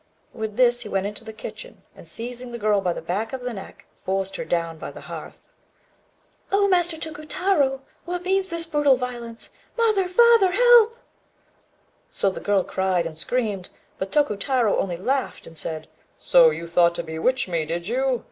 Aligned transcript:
With 0.33 0.57
this 0.57 0.81
he 0.81 0.89
went 0.89 1.05
into 1.05 1.23
the 1.23 1.31
kitchen, 1.31 1.83
and, 1.95 2.07
seizing 2.07 2.51
the 2.51 2.57
girl 2.57 2.81
by 2.81 2.91
the 2.91 3.03
back 3.03 3.33
of 3.33 3.41
the 3.41 3.53
neck, 3.53 3.85
forced 4.03 4.35
her 4.37 4.45
down 4.45 4.79
by 4.79 4.89
the 4.89 5.01
hearth. 5.01 5.53
"Oh! 6.51 6.67
Master 6.67 6.97
Tokutarô, 6.97 7.81
what 8.05 8.23
means 8.25 8.49
this 8.49 8.65
brutal 8.65 8.97
violence? 8.97 9.51
Mother! 9.77 10.07
father! 10.07 10.53
help!" 10.53 10.97
So 12.09 12.31
the 12.31 12.39
girl 12.39 12.63
cried 12.63 13.05
and 13.05 13.15
screamed; 13.15 13.69
but 13.99 14.11
Tokutarô 14.11 14.75
only 14.77 14.97
laughed, 14.97 15.45
and 15.45 15.55
said 15.55 15.87
"So 16.17 16.49
you 16.49 16.65
thought 16.65 16.95
to 16.95 17.03
bewitch 17.03 17.47
me, 17.47 17.63
did 17.65 17.87
you? 17.87 18.19